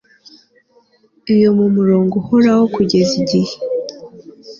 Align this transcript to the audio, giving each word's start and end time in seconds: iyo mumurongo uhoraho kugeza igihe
iyo 1.33 1.49
mumurongo 1.57 2.13
uhoraho 2.21 2.63
kugeza 2.75 3.13
igihe 3.23 3.55